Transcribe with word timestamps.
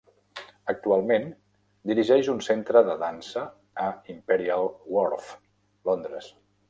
Actualment 0.71 1.27
dirigeix 1.91 2.29
un 2.33 2.41
centre 2.47 2.83
de 2.87 2.95
dansa 3.03 3.43
a 3.85 3.91
Imperial 4.15 4.67
Wharf, 4.97 5.33
Londres. 5.93 6.33